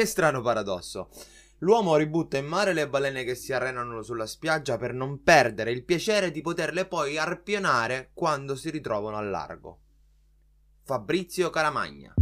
che 0.00 0.06
strano 0.06 0.40
paradosso. 0.40 1.10
L'uomo 1.58 1.96
ributta 1.96 2.38
in 2.38 2.46
mare 2.46 2.72
le 2.72 2.88
balene 2.88 3.22
che 3.22 3.34
si 3.34 3.52
arenano 3.52 4.00
sulla 4.00 4.24
spiaggia 4.24 4.78
per 4.78 4.94
non 4.94 5.22
perdere 5.22 5.72
il 5.72 5.84
piacere 5.84 6.30
di 6.30 6.40
poterle 6.40 6.86
poi 6.86 7.18
arpionare 7.18 8.10
quando 8.14 8.56
si 8.56 8.70
ritrovano 8.70 9.18
al 9.18 9.28
largo. 9.28 9.80
Fabrizio 10.84 11.50
Caramagna. 11.50 12.14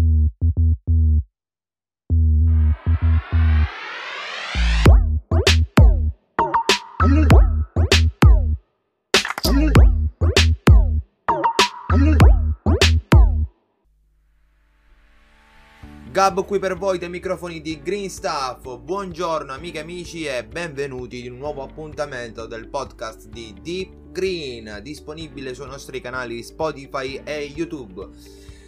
Gab 16.18 16.44
qui 16.44 16.58
per 16.58 16.76
voi 16.76 16.98
dei 16.98 17.08
microfoni 17.08 17.60
di 17.60 17.80
Green 17.80 18.10
Stuff. 18.10 18.76
Buongiorno 18.76 19.52
amiche 19.52 19.78
e 19.78 19.82
amici 19.82 20.24
e 20.24 20.44
benvenuti 20.44 21.24
in 21.24 21.30
un 21.30 21.38
nuovo 21.38 21.62
appuntamento 21.62 22.46
del 22.46 22.66
podcast 22.66 23.28
di 23.28 23.54
Deep 23.62 24.10
Green, 24.10 24.80
disponibile 24.82 25.54
sui 25.54 25.66
nostri 25.66 26.00
canali 26.00 26.42
Spotify 26.42 27.20
e 27.22 27.52
YouTube. 27.54 28.08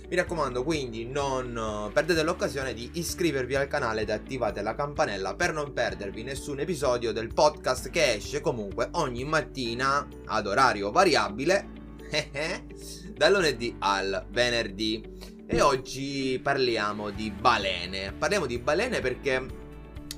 Mi 0.08 0.14
raccomando 0.14 0.62
quindi 0.62 1.06
non 1.06 1.91
perdete 1.92 2.22
l'occasione 2.22 2.72
di 2.72 2.88
iscrivervi 2.92 3.56
al 3.56 3.66
canale 3.66 4.02
ed 4.02 4.10
attivate 4.10 4.62
la 4.62 4.77
campanella 4.77 5.34
per 5.34 5.52
non 5.52 5.72
perdervi 5.72 6.22
nessun 6.22 6.60
episodio 6.60 7.10
del 7.10 7.34
podcast 7.34 7.91
che 7.91 8.12
esce 8.12 8.41
comunque 8.41 8.91
ogni 8.92 9.24
mattina 9.24 10.06
ad 10.27 10.46
orario 10.46 10.92
variabile 10.92 11.66
dal 13.12 13.32
lunedì 13.32 13.74
al 13.80 14.24
venerdì. 14.30 15.30
E 15.52 15.60
oggi 15.62 16.38
parliamo 16.40 17.10
di 17.10 17.32
balene. 17.32 18.12
Parliamo 18.12 18.46
di 18.46 18.60
balene 18.60 19.00
perché 19.00 19.45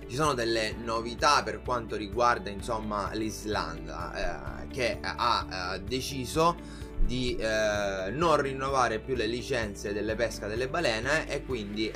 ci 0.07 0.15
sono 0.15 0.35
delle 0.35 0.75
novità 0.75 1.43
per 1.43 1.63
quanto 1.63 1.97
riguarda 1.97 2.51
insomma 2.51 3.11
l'Islanda 3.15 4.61
eh, 4.61 4.67
che 4.69 4.99
ha 5.01 5.47
eh, 5.75 5.81
deciso 5.81 6.55
di 6.99 7.35
eh, 7.35 8.11
non 8.11 8.43
rinnovare 8.43 8.99
più 8.99 9.15
le 9.15 9.27
licenze 9.27 9.95
delle 9.95 10.17
pesca 10.17 10.47
delle 10.49 10.69
balene 10.69 11.27
e 11.27 11.47
quindi 11.47 11.91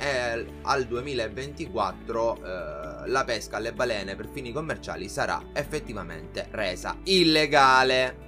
al 0.63 0.85
2024 0.87 2.37
eh, 2.37 3.07
la 3.07 3.23
pesca 3.23 3.57
alle 3.57 3.71
balene 3.71 4.15
per 4.15 4.29
fini 4.33 4.51
commerciali 4.51 5.07
sarà 5.07 5.49
effettivamente 5.53 6.47
resa 6.49 6.97
illegale. 7.03 8.26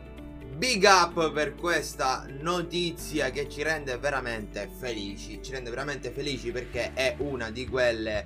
Big 0.60 0.84
up 0.84 1.32
per 1.32 1.56
questa 1.56 2.28
notizia 2.42 3.30
che 3.30 3.48
ci 3.48 3.64
rende 3.64 3.98
veramente 3.98 4.70
felici. 4.78 5.40
Ci 5.42 5.52
rende 5.52 5.70
veramente 5.70 6.12
felici 6.12 6.52
perché 6.52 6.92
è 6.94 7.16
una 7.20 7.50
di 7.50 7.66
quelle. 7.66 8.26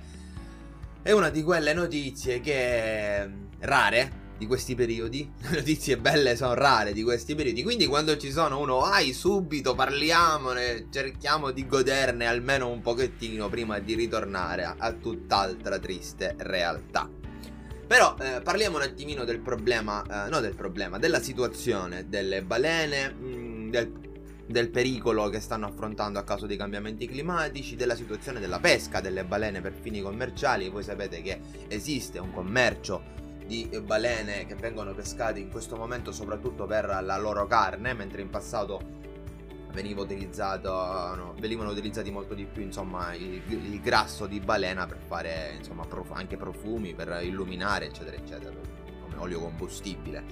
È 1.00 1.12
una 1.12 1.30
di 1.30 1.44
quelle 1.44 1.72
notizie 1.72 2.40
che. 2.40 3.30
rare 3.60 4.22
di 4.36 4.46
questi 4.46 4.74
periodi. 4.74 5.30
Le 5.48 5.58
notizie 5.58 5.96
belle 5.96 6.34
sono 6.34 6.54
rare 6.54 6.92
di 6.92 7.04
questi 7.04 7.36
periodi. 7.36 7.62
Quindi 7.62 7.86
quando 7.86 8.16
ci 8.16 8.32
sono 8.32 8.58
uno, 8.58 8.82
ai 8.82 9.12
subito 9.12 9.76
parliamone, 9.76 10.88
cerchiamo 10.90 11.52
di 11.52 11.68
goderne 11.68 12.26
almeno 12.26 12.68
un 12.68 12.80
pochettino 12.80 13.48
prima 13.48 13.78
di 13.78 13.94
ritornare 13.94 14.64
a, 14.64 14.74
a 14.76 14.90
tutt'altra 14.90 15.78
triste 15.78 16.34
realtà. 16.38 17.08
Però 17.86 18.16
eh, 18.18 18.40
parliamo 18.42 18.76
un 18.76 18.82
attimino 18.82 19.24
del 19.24 19.40
problema, 19.40 20.26
eh, 20.26 20.30
no 20.30 20.40
del 20.40 20.54
problema, 20.54 20.98
della 20.98 21.20
situazione 21.20 22.08
delle 22.08 22.42
balene, 22.42 23.10
mh, 23.10 23.26
mm, 23.26 23.70
del, 23.70 23.92
del, 24.46 24.70
pericolo 24.70 25.28
che 25.28 25.40
stanno 25.40 25.66
affrontando 25.66 26.18
a 26.18 26.24
causa 26.24 26.46
dei 26.46 26.56
cambiamenti 26.56 27.06
climatici, 27.06 27.76
della 27.76 27.94
situazione 27.94 28.40
della 28.40 28.58
pesca 28.58 29.00
delle 29.00 29.24
balene 29.24 29.60
per 29.60 29.74
fini 29.78 30.00
commerciali. 30.00 30.68
Voi 30.70 30.82
sapete 30.82 31.20
che 31.20 31.40
esiste 31.68 32.18
un 32.18 32.32
commercio 32.32 33.12
di 33.46 33.68
balene 33.84 34.46
che 34.46 34.54
vengono 34.54 34.94
pescate 34.94 35.38
in 35.38 35.50
questo 35.50 35.76
momento 35.76 36.12
soprattutto 36.12 36.64
per 36.64 36.86
la 37.02 37.18
loro 37.18 37.46
carne, 37.46 37.92
mentre 37.92 38.22
in 38.22 38.30
passato 38.30 39.02
veniva 39.74 40.00
utilizzato, 40.00 40.70
no, 40.70 41.34
venivano 41.38 41.70
utilizzati 41.70 42.10
molto 42.10 42.32
di 42.32 42.46
più 42.46 42.62
insomma 42.62 43.12
il, 43.14 43.42
il 43.48 43.80
grasso 43.80 44.26
di 44.26 44.40
balena 44.40 44.86
per 44.86 44.98
fare 45.06 45.54
insomma 45.58 45.84
prof, 45.84 46.12
anche 46.12 46.36
profumi, 46.36 46.94
per 46.94 47.20
illuminare 47.22 47.86
eccetera 47.86 48.16
eccetera, 48.16 48.54
come 49.02 49.16
olio 49.18 49.40
combustibile. 49.40 50.24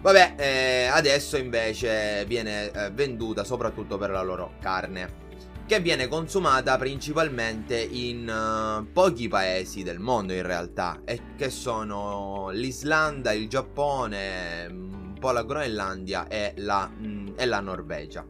Vabbè, 0.00 0.34
eh, 0.36 0.86
adesso 0.92 1.36
invece 1.36 2.24
viene 2.26 2.70
eh, 2.70 2.90
venduta 2.90 3.42
soprattutto 3.42 3.98
per 3.98 4.10
la 4.10 4.22
loro 4.22 4.52
carne 4.60 5.26
che 5.66 5.80
viene 5.80 6.08
consumata 6.08 6.78
principalmente 6.78 7.78
in 7.78 8.26
uh, 8.26 8.90
pochi 8.90 9.28
paesi 9.28 9.82
del 9.82 9.98
mondo 9.98 10.32
in 10.32 10.42
realtà, 10.42 11.02
e 11.04 11.20
che 11.36 11.50
sono 11.50 12.48
l'Islanda, 12.52 13.32
il 13.32 13.48
Giappone, 13.48 14.66
un 14.70 15.16
po' 15.20 15.30
la 15.30 15.42
Groenlandia 15.42 16.26
e 16.26 16.54
la, 16.56 16.86
mh, 16.86 17.34
e 17.36 17.44
la 17.44 17.60
Norvegia. 17.60 18.24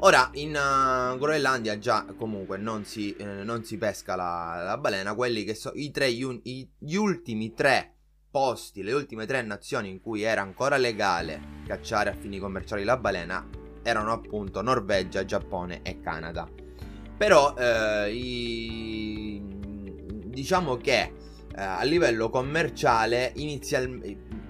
Ora, 0.00 0.28
in 0.34 0.50
uh, 0.50 1.16
Groenlandia 1.16 1.78
già 1.78 2.04
comunque 2.18 2.58
non 2.58 2.84
si, 2.84 3.16
eh, 3.16 3.24
non 3.24 3.64
si 3.64 3.78
pesca 3.78 4.14
la, 4.14 4.60
la, 4.62 4.76
balena, 4.76 5.14
quelli 5.14 5.42
che 5.42 5.54
sono 5.54 5.74
i 5.76 5.90
tre, 5.90 6.08
i, 6.08 6.70
gli 6.78 6.94
ultimi 6.96 7.54
tre 7.54 7.94
posti, 8.30 8.82
le 8.82 8.92
ultime 8.92 9.24
tre 9.24 9.40
nazioni 9.40 9.88
in 9.88 10.02
cui 10.02 10.20
era 10.20 10.42
ancora 10.42 10.76
legale 10.76 11.62
cacciare 11.66 12.10
a 12.10 12.14
fini 12.14 12.38
commerciali 12.38 12.84
la 12.84 12.98
balena 12.98 13.48
erano 13.82 14.12
appunto 14.12 14.60
Norvegia, 14.60 15.24
Giappone 15.24 15.80
e 15.82 16.00
Canada. 16.00 16.46
Però 17.16 17.54
eh, 17.56 18.12
i, 18.12 19.42
diciamo 20.26 20.76
che 20.76 21.12
eh, 21.56 21.62
a 21.62 21.82
livello 21.84 22.28
commerciale 22.28 23.32
inizialmente 23.36 24.44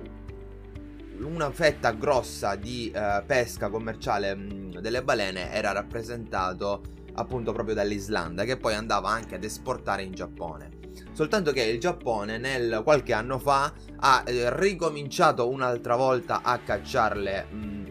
una 1.20 1.50
fetta 1.50 1.92
grossa 1.92 2.56
di 2.56 2.92
uh, 2.94 3.24
pesca 3.24 3.70
commerciale 3.70 4.34
mm, 4.34 4.66
delle 4.86 5.02
balene 5.02 5.50
era 5.50 5.72
rappresentato 5.72 6.80
appunto 7.14 7.50
proprio 7.52 7.74
dall'Islanda 7.74 8.44
che 8.44 8.56
poi 8.56 8.74
andava 8.74 9.08
anche 9.08 9.34
ad 9.34 9.42
esportare 9.42 10.04
in 10.04 10.12
Giappone. 10.12 10.70
Soltanto 11.12 11.50
che 11.50 11.62
il 11.62 11.80
Giappone 11.80 12.38
nel 12.38 12.82
qualche 12.84 13.12
anno 13.12 13.38
fa 13.38 13.72
ha 13.97 14.22
eh, 14.24 14.56
ricominciato 14.56 15.48
un'altra 15.48 15.97
volta 15.97 16.42
a 16.42 16.58
cacciarle 16.58 17.47
mh, 17.50 17.91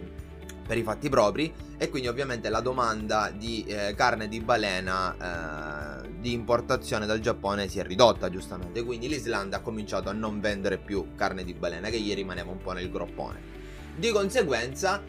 per 0.65 0.77
i 0.77 0.83
fatti 0.83 1.09
propri 1.09 1.53
e 1.77 1.89
quindi 1.89 2.07
ovviamente 2.07 2.47
la 2.49 2.61
domanda 2.61 3.29
di 3.35 3.65
eh, 3.65 3.93
carne 3.95 4.29
di 4.29 4.39
balena 4.39 6.03
eh, 6.03 6.09
di 6.17 6.31
importazione 6.31 7.05
dal 7.05 7.19
Giappone 7.19 7.67
si 7.67 7.79
è 7.79 7.83
ridotta 7.83 8.29
giustamente 8.29 8.81
quindi 8.83 9.09
l'Islanda 9.09 9.57
ha 9.57 9.59
cominciato 9.59 10.09
a 10.09 10.13
non 10.13 10.39
vendere 10.39 10.77
più 10.77 11.13
carne 11.15 11.43
di 11.43 11.53
balena 11.53 11.89
che 11.89 11.99
gli 11.99 12.13
rimaneva 12.13 12.51
un 12.51 12.59
po' 12.59 12.71
nel 12.71 12.89
groppone 12.89 13.53
di 13.97 14.09
conseguenza 14.11 15.01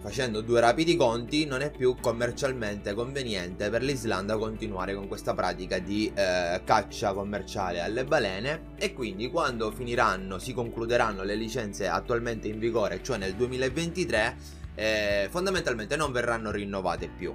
facendo 0.00 0.40
due 0.40 0.60
rapidi 0.60 0.96
conti 0.96 1.44
non 1.44 1.60
è 1.60 1.70
più 1.70 1.96
commercialmente 2.00 2.94
conveniente 2.94 3.68
per 3.70 3.82
l'Islanda 3.82 4.38
continuare 4.38 4.94
con 4.94 5.08
questa 5.08 5.34
pratica 5.34 5.78
di 5.78 6.10
eh, 6.14 6.62
caccia 6.64 7.12
commerciale 7.12 7.80
alle 7.80 8.04
balene 8.04 8.72
e 8.76 8.94
quindi 8.94 9.30
quando 9.30 9.70
finiranno 9.70 10.38
si 10.38 10.54
concluderanno 10.54 11.22
le 11.22 11.34
licenze 11.34 11.86
attualmente 11.86 12.48
in 12.48 12.58
vigore 12.58 13.02
cioè 13.02 13.18
nel 13.18 13.34
2023 13.34 14.58
eh, 14.80 15.28
fondamentalmente 15.30 15.94
non 15.94 16.10
verranno 16.10 16.50
rinnovate 16.50 17.08
più. 17.08 17.34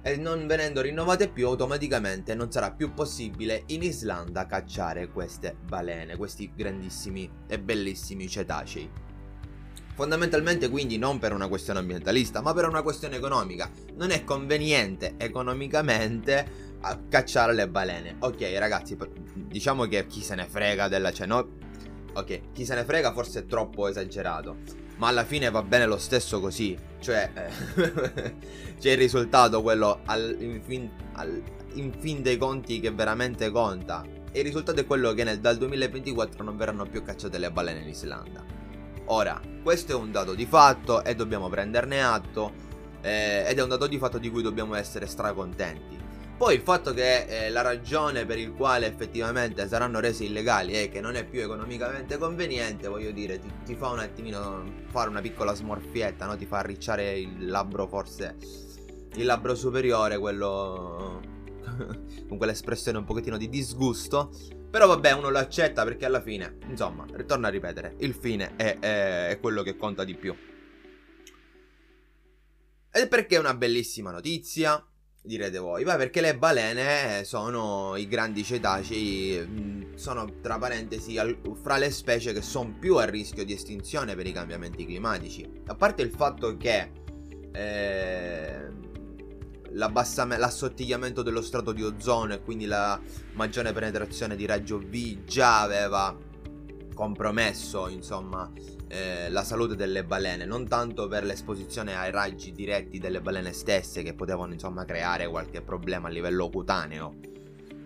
E 0.00 0.16
non 0.16 0.46
venendo 0.46 0.80
rinnovate 0.82 1.28
più, 1.28 1.48
automaticamente 1.48 2.34
non 2.34 2.52
sarà 2.52 2.70
più 2.70 2.92
possibile 2.92 3.64
in 3.66 3.82
Islanda 3.82 4.46
cacciare 4.46 5.08
queste 5.08 5.56
balene, 5.66 6.16
questi 6.16 6.52
grandissimi 6.54 7.28
e 7.46 7.58
bellissimi 7.58 8.28
cetacei. 8.28 8.88
Fondamentalmente 9.94 10.68
quindi 10.68 10.98
non 10.98 11.18
per 11.18 11.32
una 11.32 11.48
questione 11.48 11.78
ambientalista, 11.78 12.40
ma 12.40 12.52
per 12.52 12.66
una 12.66 12.82
questione 12.82 13.16
economica. 13.16 13.70
Non 13.94 14.10
è 14.10 14.24
conveniente 14.24 15.14
economicamente 15.16 16.72
cacciare 17.08 17.54
le 17.54 17.68
balene. 17.68 18.16
Ok 18.18 18.52
ragazzi, 18.58 18.96
diciamo 19.34 19.86
che 19.86 20.06
chi 20.06 20.22
se 20.22 20.34
ne 20.34 20.46
frega 20.46 20.88
della... 20.88 21.12
Cioè, 21.12 21.26
no, 21.26 21.48
ok, 22.12 22.52
chi 22.52 22.64
se 22.64 22.74
ne 22.74 22.84
frega 22.84 23.12
forse 23.12 23.40
è 23.40 23.46
troppo 23.46 23.88
esagerato 23.88 24.82
ma 24.96 25.08
alla 25.08 25.24
fine 25.24 25.50
va 25.50 25.62
bene 25.62 25.86
lo 25.86 25.98
stesso 25.98 26.40
così. 26.40 26.76
Cioè, 27.00 27.30
eh, 27.34 28.34
c'è 28.78 28.90
il 28.92 28.96
risultato 28.96 29.62
quello 29.62 30.00
al, 30.04 30.36
in, 30.38 30.60
fin, 30.62 30.90
al, 31.12 31.42
in 31.74 31.92
fin 31.98 32.22
dei 32.22 32.36
conti 32.36 32.80
che 32.80 32.90
veramente 32.90 33.50
conta. 33.50 34.04
E 34.30 34.38
il 34.38 34.44
risultato 34.44 34.80
è 34.80 34.86
quello 34.86 35.12
che 35.12 35.24
nel, 35.24 35.40
dal 35.40 35.56
2024 35.56 36.42
non 36.42 36.56
verranno 36.56 36.86
più 36.86 37.02
cacciate 37.02 37.38
le 37.38 37.50
balene 37.50 37.80
in 37.80 37.88
Islanda. 37.88 38.63
Ora, 39.06 39.40
questo 39.62 39.92
è 39.92 39.94
un 39.94 40.10
dato 40.10 40.34
di 40.34 40.46
fatto 40.46 41.04
e 41.04 41.14
dobbiamo 41.14 41.48
prenderne 41.48 42.02
atto. 42.02 42.52
Eh, 43.02 43.44
ed 43.46 43.58
è 43.58 43.62
un 43.62 43.68
dato 43.68 43.86
di 43.86 43.98
fatto 43.98 44.16
di 44.18 44.30
cui 44.30 44.42
dobbiamo 44.42 44.74
essere 44.74 45.06
stracontenti. 45.06 46.02
Poi 46.36 46.54
il 46.54 46.62
fatto 46.62 46.92
che 46.92 47.26
eh, 47.26 47.50
la 47.50 47.60
ragione 47.60 48.24
per 48.24 48.38
il 48.38 48.54
quale 48.54 48.86
effettivamente 48.86 49.68
saranno 49.68 50.00
resi 50.00 50.24
illegali 50.24 50.72
è 50.72 50.88
che 50.88 51.00
non 51.00 51.14
è 51.14 51.24
più 51.24 51.40
economicamente 51.40 52.18
conveniente, 52.18 52.88
voglio 52.88 53.12
dire, 53.12 53.38
ti, 53.38 53.48
ti 53.64 53.74
fa 53.76 53.90
un 53.90 54.00
attimino 54.00 54.64
fare 54.86 55.10
una 55.10 55.20
piccola 55.20 55.54
smorfietta, 55.54 56.26
no? 56.26 56.36
Ti 56.36 56.46
fa 56.46 56.58
arricciare 56.58 57.18
il 57.18 57.46
labbro 57.46 57.86
forse, 57.86 58.36
il 59.14 59.24
labbro 59.24 59.54
superiore, 59.54 60.18
quello 60.18 61.20
con 62.28 62.36
quell'espressione 62.36 62.98
un 62.98 63.04
pochettino 63.04 63.36
di 63.36 63.48
disgusto. 63.48 64.30
Però 64.70 64.86
vabbè, 64.86 65.12
uno 65.12 65.30
lo 65.30 65.38
accetta 65.38 65.84
perché 65.84 66.04
alla 66.04 66.20
fine, 66.20 66.58
insomma, 66.68 67.04
ritorno 67.12 67.46
a 67.46 67.50
ripetere, 67.50 67.94
il 67.98 68.12
fine 68.12 68.56
è, 68.56 68.78
è, 68.78 69.28
è 69.28 69.40
quello 69.40 69.62
che 69.62 69.76
conta 69.76 70.04
di 70.04 70.14
più. 70.14 70.34
Ed 72.90 73.08
perché 73.08 73.36
è 73.36 73.38
una 73.38 73.54
bellissima 73.54 74.10
notizia? 74.10 74.84
Direte 75.20 75.58
voi, 75.58 75.84
beh 75.84 75.96
perché 75.96 76.20
le 76.20 76.36
balene 76.36 77.24
sono 77.24 77.96
i 77.96 78.06
grandi 78.06 78.44
cetacei, 78.44 79.44
mm, 79.44 79.94
sono 79.94 80.40
tra 80.40 80.58
parentesi 80.58 81.18
fra 81.62 81.76
le 81.78 81.90
specie 81.90 82.32
che 82.32 82.42
sono 82.42 82.76
più 82.78 82.96
a 82.96 83.04
rischio 83.04 83.44
di 83.44 83.54
estinzione 83.54 84.14
per 84.14 84.26
i 84.26 84.32
cambiamenti 84.32 84.84
climatici. 84.84 85.62
A 85.66 85.74
parte 85.74 86.02
il 86.02 86.10
fatto 86.10 86.56
che 86.56 86.90
eh, 87.52 88.68
l'assottigliamento 89.74 91.22
dello 91.22 91.42
strato 91.42 91.72
di 91.72 91.82
ozono 91.82 92.34
e 92.34 92.42
quindi 92.42 92.66
la 92.66 92.98
maggiore 93.34 93.72
penetrazione 93.72 94.36
di 94.36 94.46
raggio 94.46 94.78
V 94.78 95.24
già 95.24 95.60
aveva 95.60 96.16
compromesso 96.94 97.88
insomma 97.88 98.50
eh, 98.88 99.28
la 99.28 99.42
salute 99.42 99.74
delle 99.74 100.04
balene, 100.04 100.44
non 100.44 100.68
tanto 100.68 101.08
per 101.08 101.24
l'esposizione 101.24 101.96
ai 101.96 102.12
raggi 102.12 102.52
diretti 102.52 102.98
delle 102.98 103.20
balene 103.20 103.52
stesse 103.52 104.02
che 104.02 104.14
potevano 104.14 104.52
insomma 104.52 104.84
creare 104.84 105.28
qualche 105.28 105.60
problema 105.60 106.08
a 106.08 106.10
livello 106.10 106.48
cutaneo. 106.48 107.32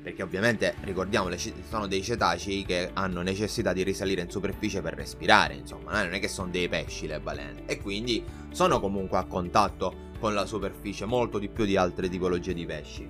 Perché 0.03 0.23
ovviamente 0.23 0.75
ricordiamo 0.83 1.29
sono 1.69 1.87
dei 1.87 2.03
cetacei 2.03 2.65
che 2.65 2.91
hanno 2.95 3.21
necessità 3.23 3.73
di 3.73 3.83
risalire 3.83 4.23
in 4.23 4.31
superficie 4.31 4.81
per 4.81 4.95
respirare, 4.95 5.55
insomma, 5.55 6.03
non 6.03 6.15
è 6.15 6.21
che 6.21 6.29
sono 6.29 6.51
dei 6.51 6.69
pesci 6.69 7.07
le 7.07 7.21
balene. 7.21 7.65
E 7.67 7.81
quindi 7.81 8.25
sono 8.51 8.81
comunque 8.81 9.19
a 9.19 9.25
contatto 9.25 10.08
con 10.19 10.35
la 10.35 10.47
superficie 10.47 11.05
molto 11.05 11.39
di 11.39 11.49
più 11.49 11.65
di 11.65 11.77
altre 11.77 12.09
tipologie 12.09 12.55
di 12.55 12.67
pesci. 12.67 13.09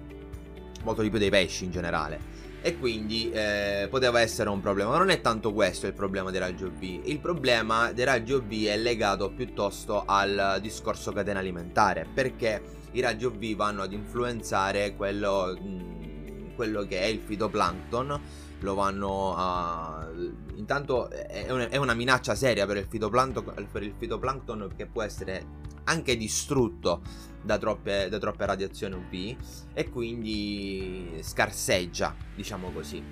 Molto 0.84 1.02
di 1.02 1.10
più 1.10 1.18
dei 1.18 1.30
pesci 1.30 1.64
in 1.64 1.70
generale 1.70 2.38
e 2.60 2.76
quindi 2.78 3.30
eh, 3.30 3.86
poteva 3.90 4.20
essere 4.20 4.50
un 4.50 4.60
problema. 4.60 4.90
Ma 4.90 4.98
non 4.98 5.10
è 5.10 5.20
tanto 5.20 5.52
questo 5.52 5.86
il 5.86 5.94
problema 5.94 6.30
dei 6.30 6.40
raggio 6.40 6.70
V. 6.70 6.82
Il 6.82 7.20
problema 7.20 7.92
dei 7.92 8.04
raggio 8.04 8.40
V 8.40 8.64
è 8.64 8.76
legato 8.76 9.30
piuttosto 9.30 10.04
al 10.04 10.58
discorso 10.60 11.12
catena 11.12 11.38
alimentare, 11.38 12.06
perché 12.12 12.60
i 12.92 13.00
raggio 13.00 13.30
V 13.30 13.54
vanno 13.54 13.82
ad 13.82 13.92
influenzare 13.92 14.94
quello, 14.96 15.56
mm, 15.60 16.54
quello 16.54 16.82
che 16.82 17.00
è 17.00 17.06
il 17.06 17.20
fitoplancton, 17.20 18.20
lo 18.60 18.74
vanno 18.74 19.34
a... 19.36 20.08
Intanto 20.56 21.08
è 21.10 21.76
una 21.76 21.94
minaccia 21.94 22.34
seria 22.34 22.66
per 22.66 22.78
il, 22.78 22.86
fitoplancton, 22.88 23.68
per 23.70 23.82
il 23.84 23.94
fitoplancton 23.96 24.72
che 24.76 24.86
può 24.86 25.02
essere 25.02 25.66
anche 25.88 26.16
distrutto 26.16 27.00
da 27.42 27.58
troppe, 27.58 28.08
da 28.08 28.18
troppe 28.18 28.46
radiazioni 28.46 28.94
UV 28.94 29.36
e 29.72 29.88
quindi 29.88 31.18
scarseggia, 31.20 32.14
diciamo 32.34 32.70
così. 32.70 33.02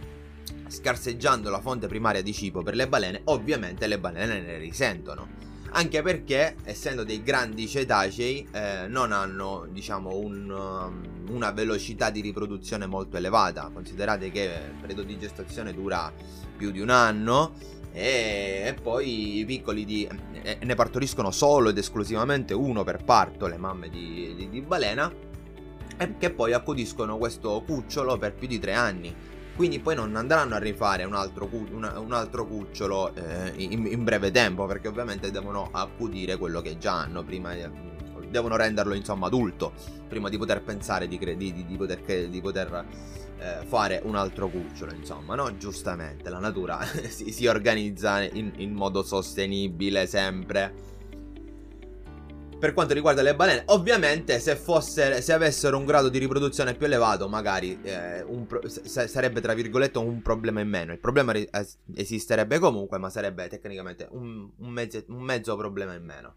Scarseggiando 0.69 1.51
la 1.51 1.61
fonte 1.61 1.87
primaria 1.87 2.23
di 2.23 2.33
cibo 2.33 2.63
per 2.63 2.75
le 2.75 2.87
balene, 2.87 3.23
ovviamente 3.25 3.87
le 3.87 3.99
balene 3.99 4.41
ne 4.41 4.59
risentono. 4.59 5.55
Anche 5.71 6.01
perché, 6.03 6.57
essendo 6.63 7.05
dei 7.05 7.23
grandi 7.23 7.67
cetacei, 7.67 8.49
eh, 8.51 8.87
non 8.89 9.13
hanno, 9.13 9.67
diciamo, 9.71 10.17
un, 10.17 10.49
um, 10.49 11.35
una 11.35 11.51
velocità 11.51 12.09
di 12.11 12.21
riproduzione 12.21 12.87
molto 12.87 13.17
elevata. 13.17 13.71
Considerate 13.73 14.31
che 14.31 14.43
il 14.43 14.81
periodo 14.81 15.03
di 15.03 15.19
gestazione 15.19 15.75
dura 15.75 16.13
più 16.57 16.71
di 16.71 16.81
un 16.81 16.89
anno 16.91 17.53
e, 17.97 18.63
e 18.67 18.75
poi 18.75 19.39
i 19.39 19.45
piccoli 19.47 19.87
di, 19.87 20.07
e, 20.43 20.59
ne 20.61 20.75
partoriscono 20.75 21.31
solo 21.31 21.71
ed 21.71 21.79
esclusivamente 21.79 22.53
uno 22.53 22.85
per 22.85 23.03
parto, 23.03 23.47
le 23.47 23.57
mamme 23.57 23.89
di, 23.89 24.35
di, 24.37 24.51
di 24.51 24.61
balena, 24.61 25.11
e 25.97 26.19
che 26.19 26.31
poi 26.31 26.53
accudiscono 26.53 27.17
questo 27.17 27.63
cucciolo 27.65 28.19
per 28.19 28.35
più 28.35 28.47
di 28.47 28.59
tre 28.59 28.75
anni. 28.75 29.15
Quindi 29.57 29.81
poi 29.81 29.95
non 29.95 30.15
andranno 30.15 30.55
a 30.55 30.59
rifare 30.59 31.05
un 31.05 31.15
altro, 31.15 31.47
cu- 31.47 31.73
una, 31.73 31.99
un 31.99 32.13
altro 32.13 32.47
cucciolo 32.47 33.15
eh, 33.15 33.55
in, 33.57 33.87
in, 33.87 34.05
breve 34.05 34.31
tempo, 34.31 34.67
perché 34.67 34.89
ovviamente 34.89 35.31
devono 35.31 35.71
accudire 35.73 36.37
quello 36.37 36.61
che 36.61 36.77
già 36.77 37.01
hanno 37.01 37.25
prima. 37.25 37.55
Devono 38.31 38.57
renderlo 38.57 38.95
insomma 38.95 39.27
adulto 39.27 39.73
prima 40.09 40.29
di 40.29 40.39
poter 40.39 40.63
pensare 40.63 41.09
di, 41.09 41.19
di, 41.19 41.65
di 41.67 41.77
poter, 41.77 42.29
di 42.29 42.41
poter 42.41 42.85
eh, 43.39 43.65
fare 43.67 44.01
un 44.05 44.17
altro 44.17 44.49
cucciolo, 44.49 44.93
insomma, 44.93 45.35
no? 45.35 45.57
Giustamente, 45.57 46.31
la 46.31 46.39
natura 46.39 46.81
si, 47.09 47.33
si, 47.33 47.47
organizza 47.47 48.23
in, 48.23 48.53
in 48.57 48.73
modo 48.73 49.03
sostenibile 49.03 50.07
sempre. 50.07 50.95
Per 52.59 52.73
quanto 52.73 52.95
riguarda 52.95 53.21
le 53.21 53.37
balene, 53.37 53.63
ovviamente 53.67 54.41
se, 54.41 54.57
fosse, 54.57 55.21
se 55.21 55.33
avessero 55.35 55.77
un 55.77 55.85
grado 55.85 56.09
di 56.09 56.19
riproduzione 56.19 56.75
più 56.75 56.87
elevato, 56.87 57.29
magari 57.29 57.79
eh, 57.83 58.25
pro- 58.47 58.67
sarebbe 58.67 59.43
tra 59.43 59.53
virgolette 59.53 59.99
un 59.99 60.23
problema 60.23 60.61
in 60.61 60.69
meno. 60.69 60.93
Il 60.93 60.99
problema 60.99 61.33
ri- 61.33 61.49
esisterebbe 61.95 62.59
comunque, 62.59 62.97
ma 62.97 63.11
sarebbe 63.11 63.47
tecnicamente 63.49 64.09
un, 64.11 64.49
un, 64.57 64.71
mezzo, 64.71 65.05
un 65.09 65.21
mezzo 65.21 65.55
problema 65.55 65.93
in 65.93 66.05
meno. 66.05 66.35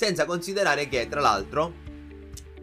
Senza 0.00 0.26
considerare 0.26 0.86
che, 0.86 1.08
tra 1.08 1.20
l'altro, 1.20 1.72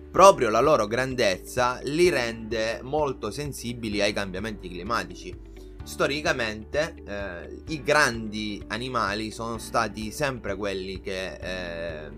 proprio 0.09 0.49
la 0.49 0.61
loro 0.61 0.87
grandezza 0.87 1.81
li 1.83 2.07
rende 2.07 2.79
molto 2.81 3.29
sensibili 3.29 4.01
ai 4.01 4.13
cambiamenti 4.13 4.69
climatici. 4.69 5.37
Storicamente 5.83 6.95
eh, 7.05 7.61
i 7.67 7.83
grandi 7.83 8.63
animali 8.67 9.31
sono 9.31 9.57
stati 9.57 10.11
sempre 10.11 10.55
quelli 10.55 11.01
che 11.01 11.33
eh, 11.33 12.09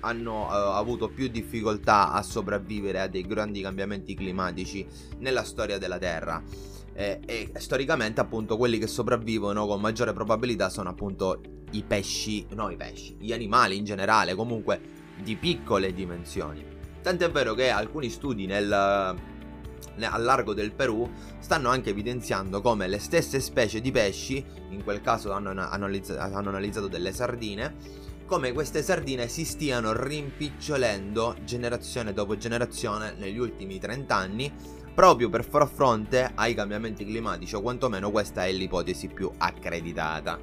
hanno 0.00 0.48
eh, 0.50 0.76
avuto 0.78 1.10
più 1.10 1.28
difficoltà 1.28 2.12
a 2.12 2.22
sopravvivere 2.22 3.00
a 3.00 3.06
dei 3.06 3.26
grandi 3.26 3.60
cambiamenti 3.60 4.14
climatici 4.14 4.86
nella 5.18 5.44
storia 5.44 5.76
della 5.76 5.98
Terra. 5.98 6.42
Eh, 6.98 7.20
e 7.26 7.52
storicamente 7.58 8.20
appunto 8.20 8.56
quelli 8.56 8.76
che 8.76 8.88
sopravvivono 8.88 9.68
con 9.68 9.80
maggiore 9.80 10.12
probabilità 10.12 10.68
sono 10.68 10.88
appunto 10.88 11.40
i 11.70 11.84
pesci, 11.84 12.44
no 12.54 12.70
i 12.70 12.76
pesci, 12.76 13.14
gli 13.20 13.32
animali 13.32 13.76
in 13.76 13.84
generale, 13.84 14.34
comunque 14.34 14.80
di 15.22 15.36
piccole 15.36 15.92
dimensioni. 15.92 16.66
Tant'è 17.00 17.30
vero 17.30 17.54
che 17.54 17.70
alcuni 17.70 18.10
studi 18.10 18.46
nel, 18.46 18.72
al 18.72 20.22
largo 20.24 20.54
del 20.54 20.72
Perù 20.72 21.08
stanno 21.38 21.68
anche 21.68 21.90
evidenziando 21.90 22.60
come 22.60 22.88
le 22.88 22.98
stesse 22.98 23.38
specie 23.38 23.80
di 23.80 23.92
pesci, 23.92 24.44
in 24.70 24.82
quel 24.82 25.00
caso 25.00 25.30
hanno, 25.30 25.50
analizzato, 25.50 26.18
hanno 26.18 26.48
analizzato 26.48 26.88
delle 26.88 27.12
sardine, 27.12 27.76
come 28.26 28.50
queste 28.50 28.82
sardine 28.82 29.28
si 29.28 29.44
stiano 29.44 29.92
rimpicciolendo 29.92 31.36
generazione 31.44 32.12
dopo 32.12 32.36
generazione 32.36 33.14
negli 33.16 33.38
ultimi 33.38 33.78
30 33.78 34.16
anni 34.16 34.52
proprio 34.98 35.28
per 35.28 35.44
far 35.44 35.68
fronte 35.68 36.32
ai 36.34 36.54
cambiamenti 36.54 37.04
climatici 37.04 37.54
o 37.54 37.60
quantomeno 37.60 38.10
questa 38.10 38.46
è 38.46 38.50
l'ipotesi 38.50 39.06
più 39.06 39.30
accreditata. 39.38 40.36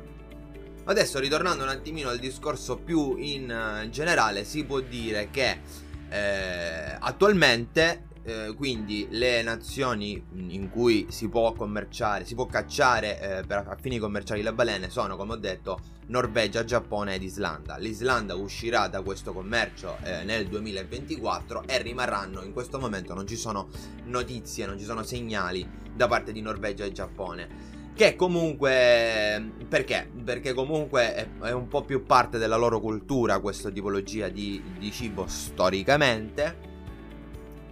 Adesso 0.86 1.20
ritornando 1.20 1.64
un 1.64 1.70
attimino 1.70 2.08
al 2.08 2.20
discorso 2.20 2.78
più 2.78 3.18
in 3.18 3.52
eh, 3.52 3.90
generale 3.90 4.46
si 4.46 4.64
può 4.64 4.80
dire 4.80 5.28
che 5.30 5.60
eh, 6.08 6.96
attualmente 6.98 8.04
eh, 8.26 8.54
quindi 8.56 9.08
le 9.12 9.44
nazioni 9.44 10.22
in 10.34 10.70
cui 10.70 11.06
si 11.10 11.30
può 11.30 11.54
commerciare, 11.54 12.26
si 12.26 12.34
può 12.34 12.48
cacciare 12.48 13.40
eh, 13.40 13.44
per 13.46 13.66
a 13.68 13.78
fini 13.80 14.00
commerciali 14.00 14.42
le 14.42 14.52
balene 14.52 14.90
sono, 14.90 15.16
come 15.16 15.34
ho 15.34 15.38
detto, 15.38 15.80
Norvegia, 16.08 16.64
Giappone 16.64 17.16
ed 17.16 17.24
Islanda. 17.24 17.78
L'Islanda 17.78 18.36
uscirà 18.36 18.88
da 18.88 19.02
questo 19.02 19.32
commercio 19.32 19.98
eh, 20.04 20.24
nel 20.24 20.48
2024 20.48 21.64
e 21.68 21.82
rimarranno 21.82 22.42
in 22.44 22.52
questo 22.52 22.80
momento 22.80 23.14
non 23.14 23.28
ci 23.28 23.36
sono 23.36 23.68
notizie, 24.06 24.66
non 24.66 24.80
ci 24.80 24.86
sono 24.86 25.04
segnali 25.04 25.68
da 25.94 26.08
parte 26.08 26.32
di 26.32 26.42
Norvegia 26.42 26.86
e 26.86 26.92
Giappone. 26.92 27.74
Che 27.96 28.16
comunque. 28.18 29.52
Perché? 29.70 30.10
Perché 30.24 30.54
comunque 30.54 31.14
è, 31.14 31.28
è, 31.44 31.52
un 31.52 31.70
po' 31.70 31.84
più 31.84 32.04
parte 32.04 32.38
della 32.38 32.58
loro 32.58 32.82
cultura 32.82 33.40
questa 33.40 33.70
tipologia 33.70 34.28
di, 34.28 34.62
di 34.78 34.92
cibo 34.92 35.28
storicamente. 35.28 36.74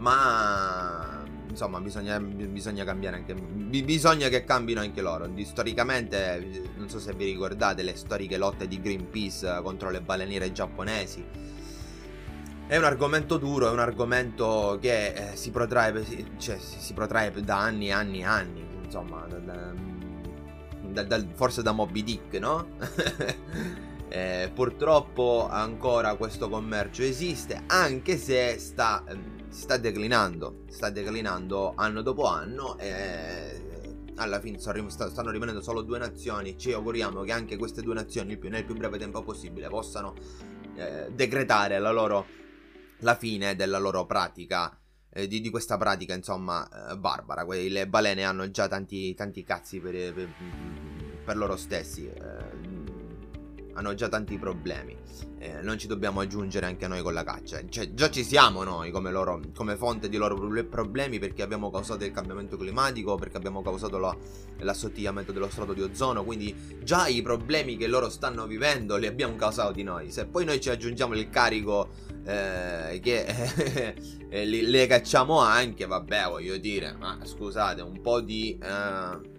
Ma 0.03 1.23
insomma 1.47 1.79
bisogna, 1.79 2.19
bisogna, 2.19 2.83
cambiare 2.83 3.15
anche 3.15 3.33
bisogna 3.33 4.27
che 4.27 4.43
cambino 4.43 4.81
anche 4.81 5.01
loro 5.01 5.29
storicamente 5.43 6.63
non 6.75 6.89
so 6.89 6.99
se 6.99 7.13
vi 7.13 7.25
ricordate 7.25 7.83
le 7.83 7.95
storiche 7.95 8.37
lotte 8.37 8.67
di 8.67 8.81
Greenpeace 8.81 9.61
contro 9.61 9.91
le 9.91 10.01
baleniere 10.01 10.51
giapponesi 10.51 11.23
è 12.65 12.75
un 12.75 12.83
argomento 12.83 13.37
duro 13.37 13.69
è 13.69 13.71
un 13.71 13.79
argomento 13.79 14.79
che 14.81 15.13
eh, 15.13 15.35
si, 15.35 15.51
protrae, 15.51 16.03
cioè, 16.37 16.57
si, 16.57 16.93
protrae 16.93 17.31
da 17.41 17.59
anni 17.59 17.89
e 17.89 17.91
anni 17.91 18.19
e 18.21 18.25
anni 18.25 18.65
insomma 18.83 19.27
da, 19.27 19.73
da, 20.81 21.03
da, 21.03 21.25
forse 21.33 21.61
da 21.61 21.71
Moby 21.71 22.03
Dick, 22.03 22.33
no? 22.39 22.67
eh, 24.13 24.51
purtroppo 24.53 25.47
ancora 25.49 26.13
questo 26.13 26.47
commercio 26.47 27.01
esiste, 27.01 27.63
anche 27.65 28.15
se 28.17 28.59
sta, 28.59 29.03
ehm, 29.07 29.49
sta 29.49 29.77
declinando, 29.77 30.65
sta 30.69 30.91
declinando 30.91 31.73
anno 31.75 32.03
dopo 32.03 32.27
anno 32.27 32.77
e 32.77 34.11
alla 34.17 34.39
fine 34.39 34.59
stanno 34.59 35.31
rimanendo 35.31 35.61
solo 35.61 35.81
due 35.81 35.97
nazioni. 35.97 36.55
Ci 36.59 36.71
auguriamo 36.73 37.23
che 37.23 37.31
anche 37.31 37.57
queste 37.57 37.81
due 37.81 37.95
nazioni 37.95 38.37
nel 38.39 38.65
più 38.65 38.75
breve 38.75 38.99
tempo 38.99 39.23
possibile 39.23 39.67
possano 39.67 40.13
eh, 40.75 41.07
decretare 41.11 41.79
la, 41.79 41.91
loro, 41.91 42.27
la 42.99 43.15
fine 43.15 43.55
della 43.55 43.79
loro 43.79 44.05
pratica 44.05 44.77
eh, 45.09 45.25
di, 45.25 45.41
di, 45.41 45.49
questa 45.49 45.75
pratica, 45.77 46.13
insomma, 46.13 46.91
eh, 46.91 46.97
barbara. 46.97 47.45
Que- 47.45 47.67
le 47.67 47.87
balene 47.87 48.23
hanno 48.23 48.51
già 48.51 48.67
tanti, 48.67 49.15
tanti 49.15 49.43
cazzi 49.43 49.79
per, 49.79 50.13
per, 50.13 50.29
per 51.25 51.35
loro 51.35 51.55
stessi. 51.55 52.11
Eh, 53.73 53.77
hanno 53.77 53.93
già 53.93 54.07
tanti 54.07 54.37
problemi. 54.37 54.95
Eh, 55.39 55.61
non 55.61 55.77
ci 55.77 55.87
dobbiamo 55.87 56.21
aggiungere 56.21 56.65
anche 56.65 56.87
noi 56.87 57.01
con 57.01 57.13
la 57.13 57.23
caccia. 57.23 57.61
Cioè, 57.67 57.93
già 57.93 58.09
ci 58.09 58.23
siamo 58.23 58.63
noi 58.63 58.91
come, 58.91 59.11
loro, 59.11 59.41
come 59.53 59.75
fonte 59.75 60.07
di 60.07 60.17
loro 60.17 60.35
problemi 60.63 61.19
perché 61.19 61.41
abbiamo 61.41 61.69
causato 61.69 62.05
il 62.05 62.11
cambiamento 62.11 62.55
climatico, 62.55 63.15
perché 63.15 63.37
abbiamo 63.37 63.61
causato 63.61 63.97
la, 63.97 64.15
l'assottigliamento 64.59 65.31
dello 65.31 65.49
strato 65.49 65.73
di 65.73 65.81
ozono. 65.81 66.23
Quindi 66.23 66.55
già 66.81 67.07
i 67.07 67.21
problemi 67.21 67.75
che 67.75 67.87
loro 67.87 68.09
stanno 68.09 68.47
vivendo 68.47 68.95
li 68.95 69.07
abbiamo 69.07 69.35
causati 69.35 69.83
noi. 69.83 70.11
Se 70.11 70.25
poi 70.25 70.45
noi 70.45 70.61
ci 70.61 70.69
aggiungiamo 70.69 71.13
il 71.15 71.29
carico 71.29 71.89
eh, 72.25 72.99
che 73.01 73.25
eh, 74.29 74.45
li, 74.45 74.61
le 74.61 74.87
cacciamo 74.87 75.39
anche, 75.39 75.85
vabbè, 75.85 76.27
voglio 76.29 76.57
dire, 76.57 76.93
ma 76.93 77.19
scusate, 77.21 77.81
un 77.81 78.01
po' 78.01 78.21
di... 78.21 78.57
Eh, 78.61 79.32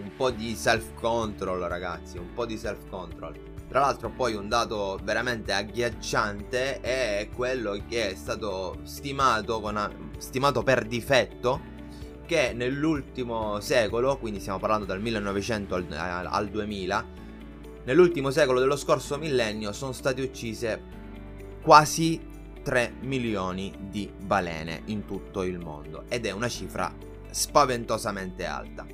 un 0.00 0.10
po' 0.16 0.30
di 0.30 0.54
self 0.54 0.94
control 0.94 1.60
ragazzi, 1.60 2.18
un 2.18 2.32
po' 2.32 2.46
di 2.46 2.56
self 2.56 2.88
control. 2.88 3.34
Tra 3.68 3.80
l'altro 3.80 4.10
poi 4.10 4.34
un 4.34 4.48
dato 4.48 4.98
veramente 5.02 5.52
agghiacciante 5.52 6.80
è 6.80 7.28
quello 7.34 7.80
che 7.88 8.10
è 8.10 8.14
stato 8.16 8.78
stimato, 8.82 9.60
con, 9.60 10.12
stimato 10.18 10.62
per 10.62 10.84
difetto 10.86 11.78
che 12.26 12.52
nell'ultimo 12.52 13.60
secolo, 13.60 14.18
quindi 14.18 14.40
stiamo 14.40 14.58
parlando 14.58 14.86
dal 14.86 15.00
1900 15.00 15.74
al, 15.74 16.26
al 16.28 16.48
2000, 16.48 17.06
nell'ultimo 17.84 18.30
secolo 18.30 18.58
dello 18.58 18.76
scorso 18.76 19.18
millennio 19.18 19.72
sono 19.72 19.92
state 19.92 20.20
uccise 20.20 20.82
quasi 21.62 22.20
3 22.62 22.94
milioni 23.00 23.72
di 23.88 24.10
balene 24.24 24.82
in 24.86 25.04
tutto 25.04 25.42
il 25.42 25.58
mondo 25.58 26.04
ed 26.08 26.26
è 26.26 26.30
una 26.30 26.48
cifra 26.48 26.92
spaventosamente 27.30 28.44
alta. 28.44 28.86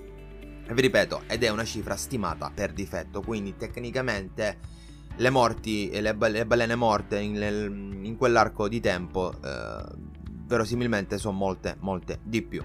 Vi 0.69 0.81
ripeto, 0.81 1.23
ed 1.29 1.45
è 1.45 1.49
una 1.49 1.65
cifra 1.65 1.97
stimata 1.97 2.51
per 2.53 2.73
difetto, 2.73 3.23
quindi 3.23 3.57
tecnicamente 3.57 4.59
le 5.17 5.31
morti, 5.31 5.89
le, 6.01 6.17
le 6.19 6.47
balene 6.47 6.75
morte 6.75 7.21
in, 7.21 8.01
in 8.03 8.17
quell'arco 8.17 8.69
di 8.69 8.81
tempo 8.81 9.33
eh, 9.33 9.85
verosimilmente 10.47 11.19
sono 11.19 11.37
molte, 11.37 11.77
molte 11.81 12.19
di 12.23 12.43
più. 12.43 12.63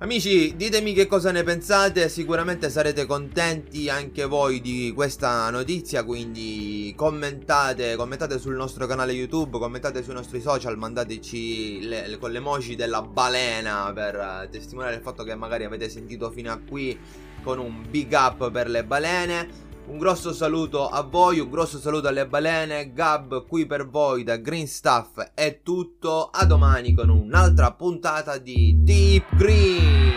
Amici, 0.00 0.54
ditemi 0.54 0.92
che 0.92 1.08
cosa 1.08 1.32
ne 1.32 1.42
pensate, 1.42 2.08
sicuramente 2.08 2.70
sarete 2.70 3.04
contenti 3.04 3.88
anche 3.88 4.26
voi 4.26 4.60
di 4.60 4.92
questa 4.94 5.50
notizia, 5.50 6.04
quindi 6.04 6.94
commentate, 6.96 7.96
commentate 7.96 8.38
sul 8.38 8.54
nostro 8.54 8.86
canale 8.86 9.10
YouTube, 9.10 9.58
commentate 9.58 10.04
sui 10.04 10.14
nostri 10.14 10.40
social, 10.40 10.78
mandateci 10.78 11.80
le, 11.88 12.06
le, 12.06 12.16
con 12.16 12.30
le 12.30 12.38
emoji 12.38 12.76
della 12.76 13.02
balena 13.02 13.90
per 13.92 14.14
uh, 14.14 14.48
testimoniare 14.48 14.94
il 14.94 15.02
fatto 15.02 15.24
che 15.24 15.34
magari 15.34 15.64
avete 15.64 15.88
sentito 15.88 16.30
fino 16.30 16.52
a 16.52 16.60
qui 16.64 16.96
con 17.42 17.58
un 17.58 17.84
big 17.90 18.12
up 18.12 18.52
per 18.52 18.68
le 18.68 18.84
balene. 18.84 19.66
Un 19.88 19.96
grosso 19.96 20.34
saluto 20.34 20.86
a 20.86 21.00
voi, 21.00 21.40
un 21.40 21.48
grosso 21.48 21.78
saluto 21.78 22.08
alle 22.08 22.26
balene, 22.26 22.92
Gab 22.92 23.46
qui 23.46 23.64
per 23.64 23.88
voi 23.88 24.22
da 24.22 24.36
Green 24.36 24.68
Stuff 24.68 25.32
è 25.34 25.60
tutto, 25.62 26.28
a 26.30 26.44
domani 26.44 26.92
con 26.92 27.08
un'altra 27.08 27.72
puntata 27.72 28.36
di 28.36 28.76
Deep 28.82 29.34
Green. 29.34 30.07